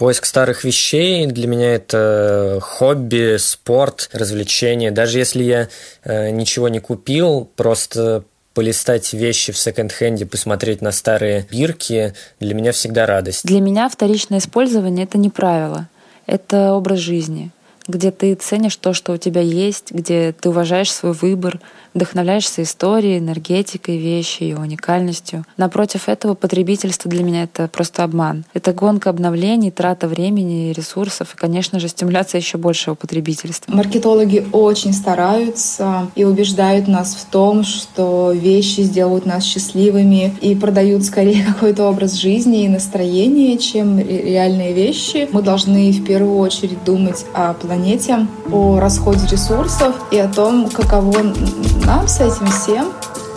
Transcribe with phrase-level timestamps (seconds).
[0.00, 4.90] Поиск старых вещей для меня это хобби, спорт, развлечение.
[4.90, 5.68] Даже если я
[6.04, 8.24] э, ничего не купил, просто
[8.54, 13.44] полистать вещи в секонд-хенде, посмотреть на старые бирки, для меня всегда радость.
[13.44, 15.86] Для меня вторичное использование— это не правило,
[16.24, 17.50] это образ жизни,
[17.88, 21.60] где ты ценишь то, что у тебя есть, где ты уважаешь свой выбор—
[21.94, 25.44] вдохновляешься историей, энергетикой вещи, ее уникальностью.
[25.56, 28.44] Напротив этого потребительство для меня это просто обман.
[28.54, 33.72] Это гонка обновлений, трата времени и ресурсов, и, конечно же, стимуляция еще большего потребительства.
[33.72, 41.04] Маркетологи очень стараются и убеждают нас в том, что вещи сделают нас счастливыми и продают
[41.04, 45.28] скорее какой-то образ жизни и настроение, чем реальные вещи.
[45.32, 47.54] Мы должны в первую очередь думать о
[48.50, 51.22] о расходе ресурсов и о том, каково
[51.84, 52.88] нам с этим всем.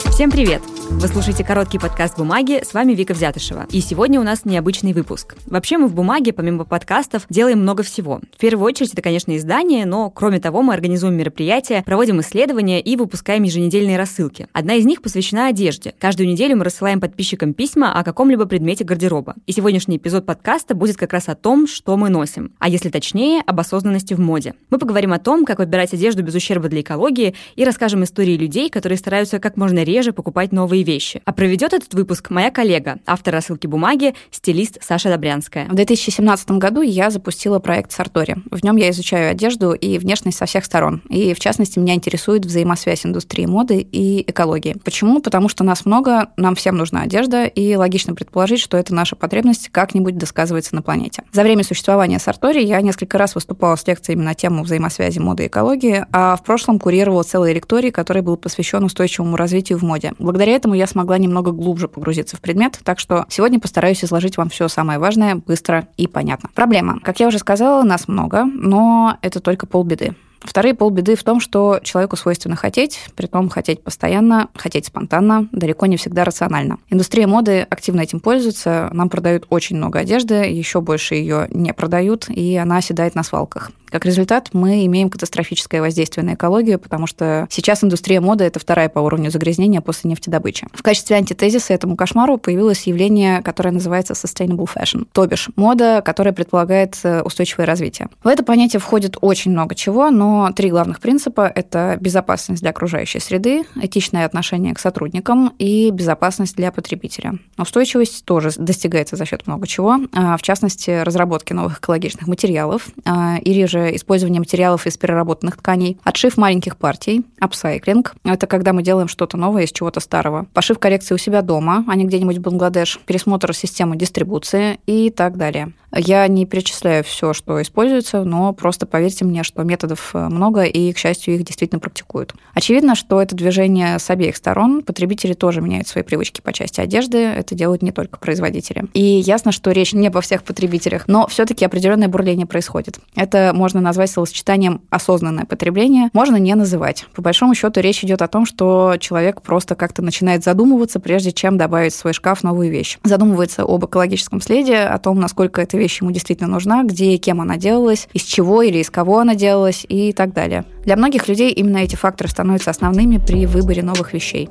[0.09, 0.73] Всем привет!
[0.90, 3.68] Вы слушаете короткий подкаст «Бумаги», с вами Вика Взятышева.
[3.72, 5.36] И сегодня у нас необычный выпуск.
[5.46, 8.20] Вообще мы в «Бумаге», помимо подкастов, делаем много всего.
[8.36, 12.98] В первую очередь это, конечно, издание, но кроме того мы организуем мероприятия, проводим исследования и
[12.98, 14.48] выпускаем еженедельные рассылки.
[14.52, 15.94] Одна из них посвящена одежде.
[16.00, 19.36] Каждую неделю мы рассылаем подписчикам письма о каком-либо предмете гардероба.
[19.48, 22.52] И сегодняшний эпизод подкаста будет как раз о том, что мы носим.
[22.59, 24.54] А если точнее, об осознанности в моде.
[24.70, 28.70] Мы поговорим о том, как выбирать одежду без ущерба для экологии и расскажем истории людей,
[28.70, 31.22] которые стараются как можно реже покупать новые вещи.
[31.26, 35.68] А проведет этот выпуск моя коллега, автор рассылки бумаги, стилист Саша Добрянская.
[35.68, 38.38] В 2017 году я запустила проект Сартори.
[38.50, 41.02] В нем я изучаю одежду и внешность со всех сторон.
[41.10, 44.76] И, в частности, меня интересует взаимосвязь индустрии моды и экологии.
[44.84, 45.22] Почему?
[45.22, 49.70] Потому что нас много, нам всем нужна одежда, и логично предположить, что эта наша потребность
[49.70, 51.24] как-нибудь досказывается на планете.
[51.32, 55.48] За время существования Сартори я несколько раз выступала с лекциями на тему взаимосвязи моды и
[55.48, 60.14] экологии, а в прошлом курировала целый лекторий, который был посвящен устойчивому развитию в моде.
[60.20, 64.47] Благодаря этому я смогла немного глубже погрузиться в предмет, так что сегодня постараюсь изложить вам
[64.47, 66.50] все самое важное быстро и понятно.
[66.55, 67.02] Проблема.
[67.02, 70.16] Как я уже сказала, нас много, но это только полбеды.
[70.44, 75.86] Вторые полбеды в том, что человеку свойственно хотеть, при том хотеть постоянно, хотеть спонтанно, далеко
[75.86, 76.77] не всегда рационально.
[76.89, 82.30] Индустрия моды активно этим пользуется, нам продают очень много одежды, еще больше ее не продают,
[82.30, 83.71] и она оседает на свалках.
[83.93, 88.89] Как результат, мы имеем катастрофическое воздействие на экологию, потому что сейчас индустрия моды– это вторая
[88.89, 90.65] по уровню загрязнения после нефтедобычи.
[90.73, 96.33] В качестве антитезиса этому кошмару появилось явление, которое называется sustainable fashion, то бишь мода, которая
[96.33, 98.09] предполагает э, устойчивое развитие.
[98.23, 103.20] В это понятие входит очень много чего, но три главных принципа– это безопасность для окружающей
[103.20, 107.39] среды, этичное отношение к сотрудникам и безопасность для потребителя.
[107.58, 113.38] Устойчивость тоже достигается за счет много чего, а, в частности, разработки новых экологичных материалов а,
[113.38, 119.08] или же использование материалов из переработанных тканей, отшив маленьких партий, апсайклинг– это когда мы делаем
[119.08, 123.00] что-то новое из чего-то старого, пошив коррекции у себя дома, а не где-нибудь в Бангладеш,
[123.05, 125.73] пересмотр системы дистрибуции и так далее.
[125.95, 130.92] Я не перечисляю все, что используется, но просто поверьте мне, что методов э, много, и,
[130.92, 132.33] к счастью, их действительно практикуют.
[132.54, 134.81] Очевидно, что это движение с обеих сторон.
[134.81, 137.18] Потребители тоже меняют свои привычки по части одежды.
[137.18, 138.86] Это делают не только производители.
[138.94, 143.00] И ясно, что речь не обо всех потребителях, но все-таки определенное бурление происходит.
[143.15, 147.06] Это можно назвать словосочетанием осознанное потребление, можно не называть.
[147.13, 151.57] По большому счету речь идет о том, что человек просто как-то начинает задумываться, прежде чем
[151.57, 152.98] добавить в свой шкаф новую вещь.
[153.03, 157.42] Задумывается об экологическом следе, о том, насколько эта вещь ему действительно нужна, где и кем
[157.42, 160.66] она делалась, из чего или из кого она делалась и так далее.
[160.83, 164.50] Для многих людей именно эти факторы становятся основными при выборе новых вещей.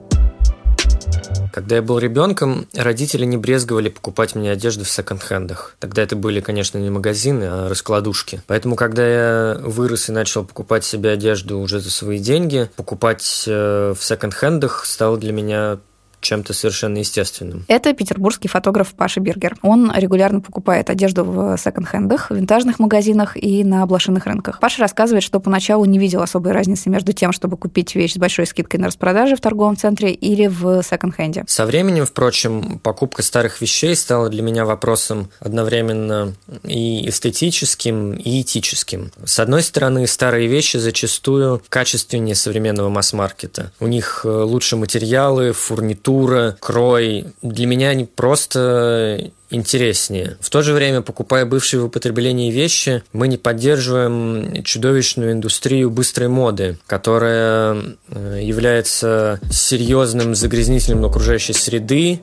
[1.52, 5.76] Когда я был ребенком, родители не брезговали покупать мне одежду в секонд-хендах.
[5.80, 8.40] Тогда это были, конечно, не магазины, а раскладушки.
[8.46, 13.94] Поэтому, когда я вырос и начал покупать себе одежду уже за свои деньги, покупать э,
[13.98, 15.78] в секонд-хендах стало для меня
[16.22, 17.64] чем-то совершенно естественным.
[17.68, 19.56] Это петербургский фотограф Паша Бергер.
[19.62, 24.60] Он регулярно покупает одежду в секонд-хендах, винтажных магазинах и на блошиных рынках.
[24.60, 28.46] Паша рассказывает, что поначалу не видел особой разницы между тем, чтобы купить вещь с большой
[28.46, 31.44] скидкой на распродаже в торговом центре или в секонд-хенде.
[31.46, 39.10] Со временем, впрочем, покупка старых вещей стала для меня вопросом одновременно и эстетическим, и этическим.
[39.24, 43.72] С одной стороны, старые вещи зачастую качественнее современного масс-маркета.
[43.80, 47.26] У них э, лучше материалы, фурнитура, текстура, крой.
[47.42, 50.36] Для меня они просто интереснее.
[50.40, 56.28] В то же время, покупая бывшие в употреблении вещи, мы не поддерживаем чудовищную индустрию быстрой
[56.28, 57.76] моды, которая
[58.08, 62.18] э, является серьезным загрязнителем окружающей среды.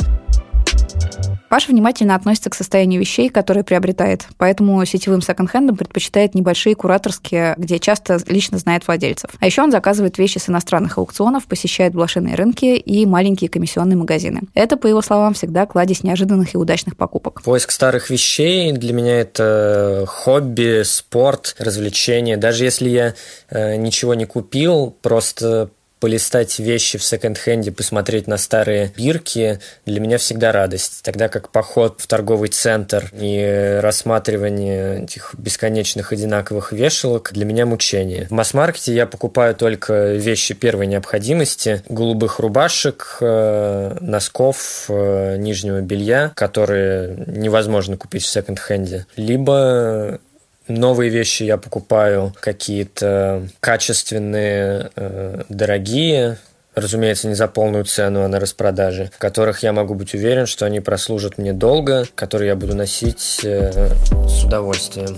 [1.50, 7.80] Паша внимательно относится к состоянию вещей, которые приобретает, поэтому сетевым секонд-хендом предпочитает небольшие кураторские, где
[7.80, 9.32] часто лично знает владельцев.
[9.40, 14.42] А еще он заказывает вещи с иностранных аукционов, посещает блошиные рынки и маленькие комиссионные магазины.
[14.54, 17.42] Это, по его словам, всегда кладезь неожиданных и удачных покупок.
[17.42, 22.38] Поиск старых вещей для меня это хобби, спорт, развлечение.
[22.38, 23.16] Даже если я
[23.50, 30.18] э, ничего не купил, просто полистать вещи в секонд-хенде, посмотреть на старые бирки, для меня
[30.18, 31.02] всегда радость.
[31.04, 38.28] Тогда как поход в торговый центр и рассматривание этих бесконечных одинаковых вешалок для меня мучение.
[38.28, 46.32] В масс-маркете я покупаю только вещи первой необходимости, голубых рубашек, э, носков, э, нижнего белья,
[46.36, 49.06] которые невозможно купить в секонд-хенде.
[49.16, 50.20] Либо
[50.70, 56.38] Новые вещи я покупаю какие-то качественные, э, дорогие,
[56.76, 60.68] разумеется, не за полную цену, а на распродаже, в которых я могу быть уверен, что
[60.68, 63.90] они прослужат мне долго, которые я буду носить э,
[64.28, 65.18] с удовольствием.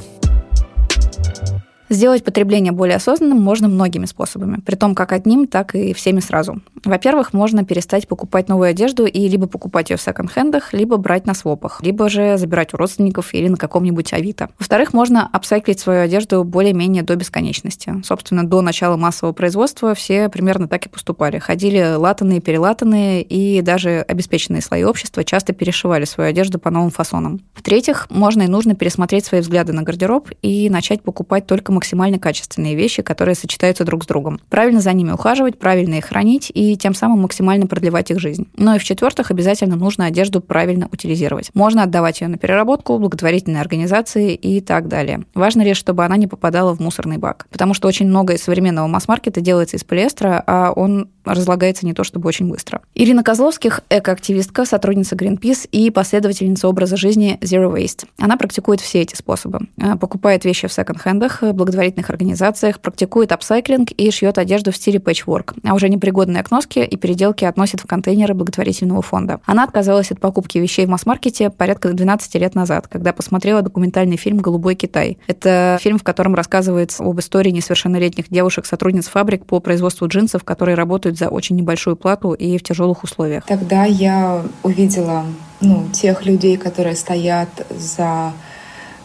[1.91, 6.61] Сделать потребление более осознанным можно многими способами, при том как одним, так и всеми сразу.
[6.85, 11.33] Во-первых, можно перестать покупать новую одежду и либо покупать ее в секонд-хендах, либо брать на
[11.33, 14.51] свопах, либо же забирать у родственников или на каком-нибудь Авито.
[14.57, 18.01] Во-вторых, можно апсайклить свою одежду более-менее до бесконечности.
[18.05, 21.39] Собственно, до начала массового производства все примерно так и поступали.
[21.39, 27.41] Ходили латанные, перелатанные и даже обеспеченные слои общества часто перешивали свою одежду по новым фасонам.
[27.53, 32.75] В-третьих, можно и нужно пересмотреть свои взгляды на гардероб и начать покупать только максимально качественные
[32.75, 34.39] вещи, которые сочетаются друг с другом.
[34.49, 38.47] Правильно за ними ухаживать, правильно их хранить и тем самым максимально продлевать их жизнь.
[38.55, 41.49] Ну и в-четвертых, обязательно нужно одежду правильно утилизировать.
[41.55, 45.23] Можно отдавать ее на переработку, благотворительные организации и так далее.
[45.33, 48.85] Важно лишь, чтобы она не попадала в мусорный бак, потому что очень много из современного
[48.85, 52.81] масс-маркета делается из полиэстера, а он разлагается не то чтобы очень быстро.
[52.95, 58.05] Ирина Козловских– экоактивистка, сотрудница Greenpeace и последовательница образа жизни Zero Waste.
[58.19, 59.67] Она практикует все эти способы.
[59.77, 65.53] Э, покупает вещи в секонд-хендах, благотворительных организациях, практикует апсайклинг и шьет одежду в стиле пэтчворк,
[65.63, 69.39] а уже непригодные окноски и переделки относит в контейнеры благотворительного фонда.
[69.45, 74.37] Она отказалась от покупки вещей в масс-маркете порядка 12 лет назад, когда посмотрела документальный фильм
[74.37, 75.17] «Голубой Китай».
[75.27, 81.10] Это фильм, в котором рассказывается об истории несовершеннолетних девушек-сотрудниц фабрик по производству джинсов, которые работают
[81.17, 83.45] за очень небольшую плату и в тяжелых условиях.
[83.45, 85.25] Тогда я увидела
[85.59, 88.33] ну, тех людей, которые стоят за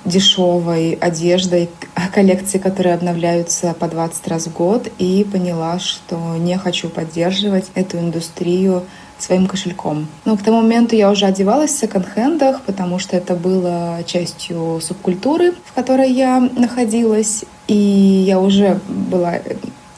[0.05, 1.69] дешевой одеждой,
[2.15, 7.99] коллекции, которые обновляются по 20 раз в год, и поняла, что не хочу поддерживать эту
[7.99, 8.85] индустрию
[9.19, 10.09] своим кошельком.
[10.25, 15.53] Но к тому моменту я уже одевалась в секонд-хендах, потому что это было частью субкультуры,
[15.65, 19.39] в которой я находилась, и я уже была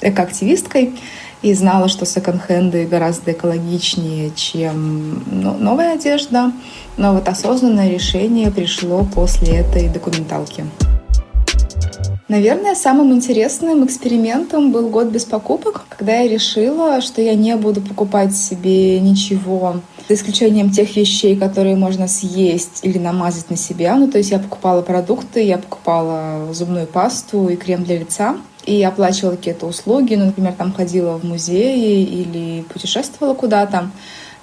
[0.01, 0.95] экоактивисткой
[1.43, 6.53] и знала, что секонд-хенды гораздо экологичнее, чем ну, новая одежда.
[6.97, 10.65] Но вот осознанное решение пришло после этой документалки.
[12.29, 17.81] Наверное, самым интересным экспериментом был год без покупок, когда я решила, что я не буду
[17.81, 19.77] покупать себе ничего,
[20.09, 23.95] за исключением тех вещей, которые можно съесть или намазать на себя.
[23.97, 28.37] Ну, то есть я покупала продукты, я покупала зубную пасту и крем для лица
[28.69, 33.91] и оплачивала какие-то услуги, ну, например, там ходила в музеи или путешествовала куда-то,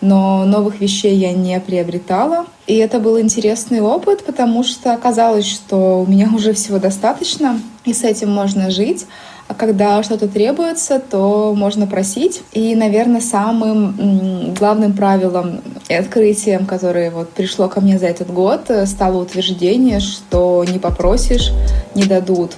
[0.01, 2.47] но новых вещей я не приобретала.
[2.65, 7.93] И это был интересный опыт, потому что оказалось, что у меня уже всего достаточно, и
[7.93, 9.05] с этим можно жить.
[9.47, 12.41] А когда что-то требуется, то можно просить.
[12.51, 18.71] И, наверное, самым главным правилом и открытием, которое вот пришло ко мне за этот год,
[18.85, 21.51] стало утверждение, что не попросишь,
[21.93, 22.53] не дадут.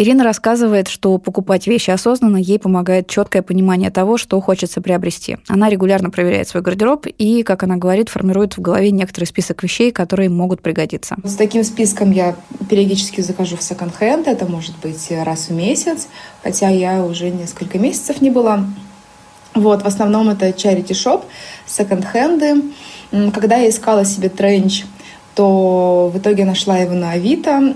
[0.00, 5.38] Ирина рассказывает, что покупать вещи осознанно ей помогает четкое понимание того, что хочется приобрести.
[5.48, 9.90] Она регулярно проверяет свой гардероб и, как она говорит, формирует в голове некоторый список вещей,
[9.90, 11.16] которые могут пригодиться.
[11.24, 12.36] С таким списком я
[12.70, 14.28] периодически захожу в секонд-хенд.
[14.28, 16.06] Это может быть раз в месяц,
[16.44, 18.64] хотя я уже несколько месяцев не была.
[19.54, 21.24] Вот, в основном это charity shop,
[21.66, 22.62] секонд-хенды.
[23.34, 24.84] Когда я искала себе тренч
[25.38, 27.72] то в итоге нашла его на Авито,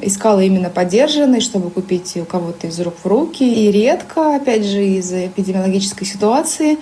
[0.00, 3.44] искала именно поддержанный, чтобы купить у кого-то из рук в руки.
[3.44, 6.78] И редко, опять же, из-за эпидемиологической ситуации,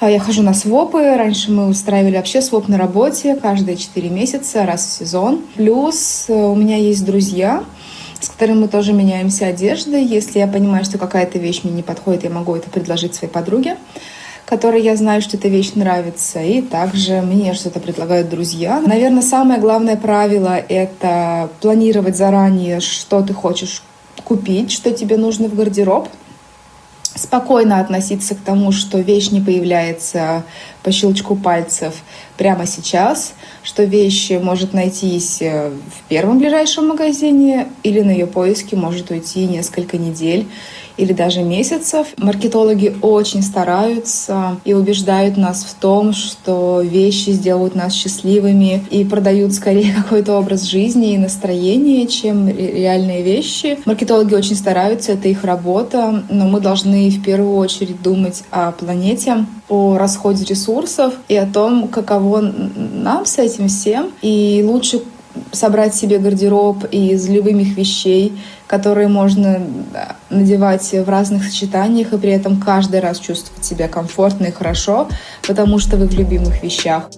[0.00, 1.16] а, я хожу на свопы.
[1.16, 5.40] Раньше мы устраивали вообще своп на работе каждые 4 месяца, раз в сезон.
[5.54, 7.64] Плюс э, у меня есть друзья,
[8.20, 10.04] с которыми мы тоже меняемся одеждой.
[10.04, 13.78] Если я понимаю, что какая-то вещь мне не подходит, я могу это предложить своей подруге
[14.54, 18.80] которой я знаю, что эта вещь нравится, и также мне что-то предлагают друзья.
[18.86, 23.82] Наверное, самое главное правило— это планировать заранее, что ты хочешь
[24.22, 26.08] купить, что тебе нужно в гардероб,
[27.16, 30.44] спокойно относиться к тому, что вещь не появляется
[30.84, 31.94] по щелчку пальцев,
[32.36, 33.34] прямо сейчас,
[33.64, 39.46] что вещь может найтись э, в первом ближайшем магазине или на ее поиски может уйти
[39.46, 40.46] несколько недель
[40.96, 42.08] или даже месяцев.
[42.16, 49.52] Маркетологи очень стараются и убеждают нас в том, что вещи сделают нас счастливыми и продают
[49.52, 53.78] скорее какой-то образ жизни и настроение, чем реальные вещи.
[53.84, 59.46] Маркетологи очень стараются, это их работа, но мы должны в первую очередь думать о планете,
[59.68, 64.10] о расходе ресурсов и о том, каково нам с этим всем.
[64.22, 65.02] И лучше
[65.52, 69.60] собрать себе гардероб из любимых вещей, которые можно
[70.30, 75.08] надевать в разных сочетаниях и при этом каждый раз чувствовать себя комфортно и хорошо,
[75.46, 77.08] потому что вы в любимых вещах.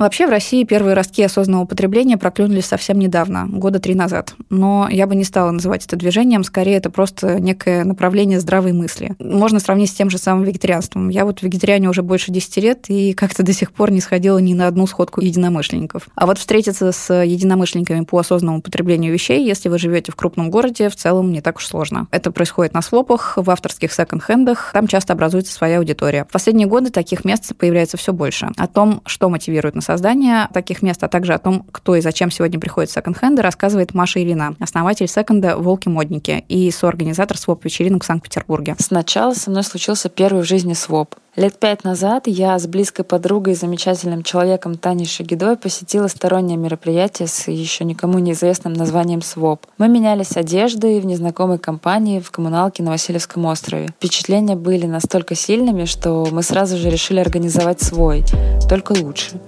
[0.00, 4.32] Вообще в России первые ростки осознанного потребления проклюнулись совсем недавно, года три назад.
[4.48, 9.14] Но я бы не стала называть это движением, скорее это просто некое направление здравой мысли.
[9.18, 11.10] Можно сравнить с тем же самым вегетарианством.
[11.10, 14.54] Я вот вегетариане уже больше 10 лет и как-то до сих пор не сходила ни
[14.54, 16.08] на одну сходку единомышленников.
[16.14, 20.88] А вот встретиться с единомышленниками по осознанному потреблению вещей, если вы живете в крупном городе,
[20.88, 22.06] в целом не так уж сложно.
[22.10, 26.24] Это происходит на слопах, в авторских секонд-хендах, там часто образуется своя аудитория.
[26.24, 28.48] В последние годы таких мест появляется все больше.
[28.56, 32.30] О том, что мотивирует на создания таких мест, а также о том, кто и зачем
[32.30, 38.76] сегодня приходит в секонд-хенды, рассказывает Маша Ирина, основатель секонда «Волки-модники» и соорганизатор своп-вечеринок в Санкт-Петербурге.
[38.78, 41.16] Сначала со мной случился первый в жизни своп.
[41.34, 47.26] Лет пять назад я с близкой подругой и замечательным человеком Таней Шагидой посетила стороннее мероприятие
[47.26, 49.66] с еще никому неизвестным названием «Своп».
[49.78, 53.88] Мы менялись одеждой в незнакомой компании в коммуналке на Васильевском острове.
[53.96, 58.24] Впечатления были настолько сильными, что мы сразу же решили организовать свой,
[58.68, 59.40] только лучше.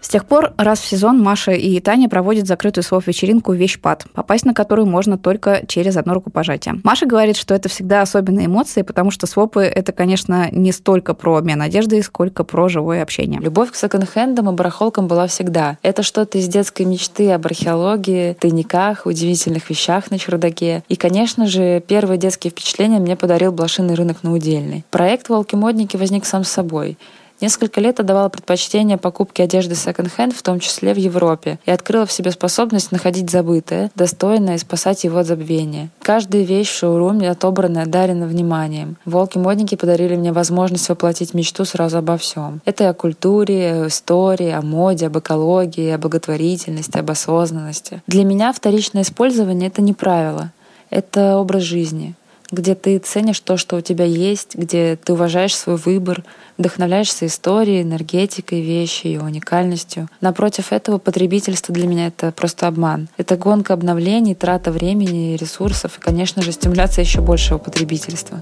[0.00, 4.54] С тех пор раз в сезон Маша и Таня проводят закрытую слов-вечеринку «Вещпад», попасть на
[4.54, 6.80] которую можно только через одно рукопожатие.
[6.84, 11.36] Маша говорит, что это всегда особенные эмоции, потому что свопы— это, конечно, не столько про
[11.36, 13.40] обмен одеждой, сколько про живое общение.
[13.40, 15.78] Любовь к секонд-хендам и барахолкам была всегда.
[15.82, 20.84] Это что-то из детской мечты об археологии, тайниках, удивительных вещах на чердаке.
[20.88, 24.84] И, конечно же, первые детские впечатления мне подарил блошиный рынок на Удельной.
[24.90, 26.98] Проект «Волки-модники» возник сам собой.
[27.44, 32.10] Несколько лет отдавала предпочтение покупке одежды секонд-хенд, в том числе в Европе, и открыла в
[32.10, 35.90] себе способность находить забытое, достойное и спасать его от забвения.
[36.00, 38.96] Каждая вещь в шоуруме отобрана и одарена вниманием.
[39.04, 42.62] Волки-модники подарили мне возможность воплотить мечту сразу обо всем.
[42.64, 48.02] Это и о культуре, о истории, о моде, об экологии, о благотворительности, об осознанности.
[48.06, 50.50] Для меня вторичное использование— это не правило,
[50.88, 52.14] это образ жизни
[52.50, 56.24] где ты ценишь то, что у тебя есть, где ты уважаешь свой выбор,
[56.58, 60.08] вдохновляешься историей, энергетикой вещи, ее уникальностью.
[60.20, 63.08] Напротив этого потребительство для меня это просто обман.
[63.16, 68.40] Это гонка обновлений, трата времени и ресурсов и, конечно же, стимуляция еще большего потребительства.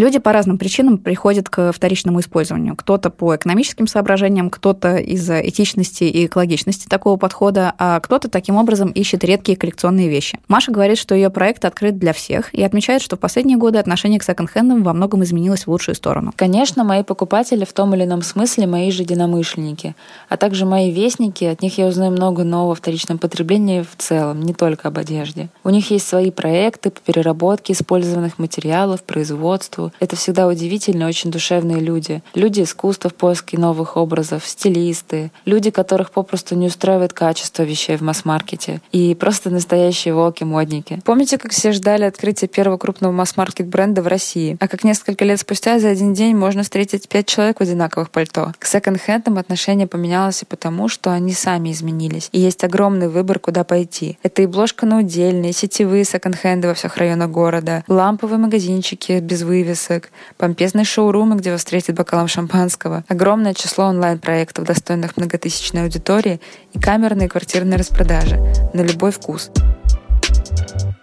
[0.00, 2.74] Люди по разным причинам приходят к вторичному использованию.
[2.74, 8.92] Кто-то по экономическим соображениям, кто-то из-за этичности и экологичности такого подхода, а кто-то таким образом
[8.92, 10.38] ищет редкие коллекционные вещи.
[10.48, 14.18] Маша говорит, что ее проект открыт для всех и отмечает, что в последние годы отношение
[14.18, 16.32] к секонд-хендам во многом изменилось в лучшую сторону.
[16.34, 19.94] Конечно, мои покупатели в том или ином смысле мои же единомышленники,
[20.30, 24.40] а также мои вестники, от них я узнаю много нового в вторичном потреблении в целом,
[24.40, 25.50] не только об одежде.
[25.62, 31.80] У них есть свои проекты по переработке использованных материалов, производству, это всегда удивительно, очень душевные
[31.80, 32.22] люди.
[32.34, 38.02] Люди искусства в поиске новых образов, стилисты, люди, которых попросту не устраивает качество вещей в
[38.02, 38.80] масс-маркете.
[38.92, 41.00] И просто настоящие волки-модники.
[41.04, 44.56] Помните, как все ждали открытия первого крупного масс-маркет бренда в России?
[44.60, 48.52] А как несколько лет спустя за один день можно встретить пять человек в одинаковых пальто?
[48.58, 52.28] К секонд-хендам отношение поменялось и потому, что они сами изменились.
[52.32, 54.18] И есть огромный выбор, куда пойти.
[54.22, 59.79] Это и бложка на удельные, сетевые секонд-хенды во всех районах города, ламповые магазинчики без вывес,
[59.80, 66.40] вывесок, помпезные шоурумы, где вас встретят бокалом шампанского, огромное число онлайн-проектов, достойных многотысячной аудитории
[66.72, 68.36] и камерные квартирные распродажи
[68.74, 69.50] на любой вкус.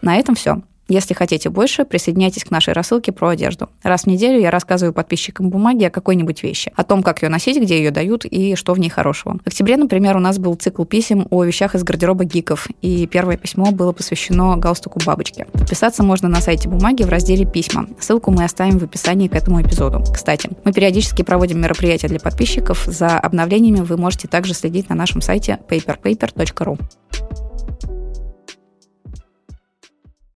[0.01, 0.61] На этом все.
[0.87, 3.69] Если хотите больше, присоединяйтесь к нашей рассылке про одежду.
[3.83, 7.61] Раз в неделю я рассказываю подписчикам бумаги о какой-нибудь вещи, о том, как ее носить,
[7.61, 9.39] где ее дают и что в ней хорошего.
[9.43, 13.37] В октябре, например, у нас был цикл писем о вещах из гардероба гиков, и первое
[13.37, 15.45] письмо было посвящено галстуку бабочки.
[15.51, 17.87] Подписаться можно на сайте бумаги в разделе «Письма».
[17.99, 20.03] Ссылку мы оставим в описании к этому эпизоду.
[20.13, 22.85] Кстати, мы периодически проводим мероприятия для подписчиков.
[22.85, 26.77] За обновлениями вы можете также следить на нашем сайте paperpaper.ru.